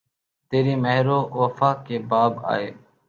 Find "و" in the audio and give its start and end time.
1.07-1.19